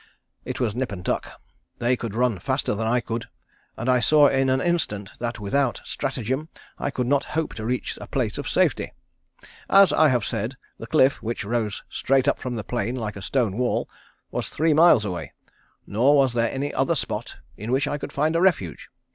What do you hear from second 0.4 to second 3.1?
It was nip and tuck. They could run faster than I